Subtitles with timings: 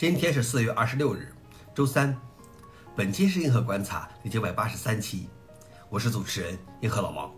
[0.00, 1.30] 今天是四月二十六日，
[1.74, 2.16] 周三。
[2.96, 5.28] 本期是硬核观察第九百八十三期，
[5.90, 7.30] 我是主持人硬核老王。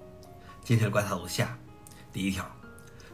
[0.62, 1.59] 今天的观察如下：
[2.12, 2.48] 第一条，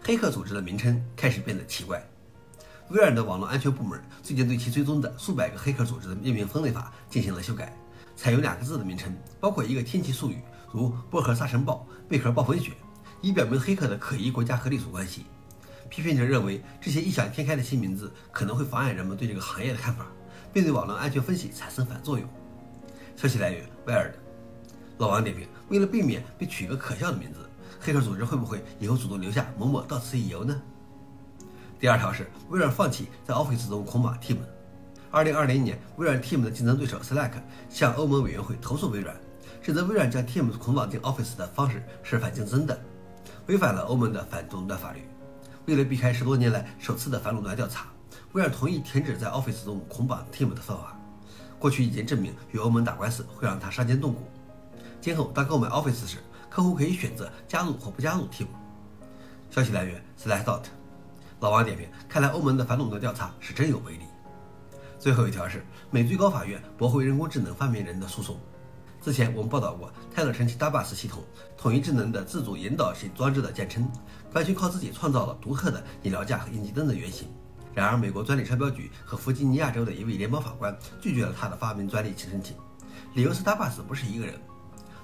[0.04, 2.06] 黑客组织的名称开始变得奇怪。
[2.90, 7.74] 微软的网络安全部门最近对其追踪的数百个黑客组织的命名分类法进行了修改，
[8.16, 12.72] 采用两个字的名称，包括一个天气术语，如薄荷沙尘暴、贝壳暴风雪，
[13.22, 15.24] 以表明黑客的可疑国家和隶属关系。
[15.88, 20.06] 批评者认为，这些异想天开的新名字可能会妨碍人们对这个行业的看法，
[20.52, 22.28] 并对网络安全分析产生反作用。
[23.16, 24.12] 消息来源：Wired。
[24.98, 27.48] 老王点评：为了避免被取一个可笑的名字，
[27.80, 30.60] 黑客组织会不会以后主动留下某某到此一游呢？
[31.78, 34.38] 第二条是微软放弃在 Office 中捆绑 Team。
[35.10, 37.32] 二零二零年，微软 Team 的竞争对手 Slack
[37.70, 39.16] 向欧盟委员会投诉微软，
[39.62, 42.78] 指责微软将 Team 捆绑进 Office 的方式是反竞争的，
[43.46, 45.07] 违反了欧盟的反垄断法律。
[45.68, 47.88] 为了避开十多年来首次的反垄断调查，
[48.32, 50.98] 微软同意停止在 Office 中捆绑 Team 的方法。
[51.58, 54.26] 过去已经证明，与欧盟打官司会让他伤筋动骨。
[54.98, 56.16] 今后当购买 Office 时，
[56.48, 58.46] 客户可以选择加入或不加入 Team。
[59.50, 60.62] 消息来源：Slashdot。
[61.40, 64.06] 老王点评：看来欧盟的反垄断调查是真有威力。
[64.98, 68.40] 最后一条是美最高法院驳回人工智能发明人的诉讼。
[69.08, 71.24] 之前我们报道过，泰勒神奇 DABUS 系统，
[71.56, 73.90] 统一智能的自主引导型装置的简称，
[74.34, 77.26] 完全靠自己创造了独特的医疗架和应急灯的原型。
[77.74, 82.54] 然而，美国专利商标局和弗吉尼亚州的一位联邦法官拒绝了他的发明专利申请，
[83.14, 84.38] 理由是 DABUS 不是一个人。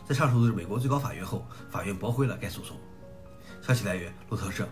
[0.06, 2.76] 在上诉至美国最高法院后，法院驳回了该诉讼。
[3.62, 4.68] 消息来源：路透社。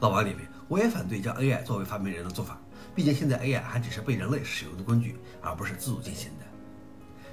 [0.00, 2.60] 老王里面：我也反对将 AI 作为发明人的做法，
[2.96, 6.49] 毕竟现在 AI 还只是被人类使用的工具，而不是自主进行的。